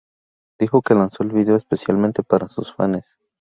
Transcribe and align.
Dijo 0.57 0.81
que 0.81 0.95
lanzó 0.95 1.21
el 1.21 1.29
video 1.31 1.55
especialmente 1.55 2.23
para 2.23 2.49
sus 2.49 2.73
fanes. 2.73 3.05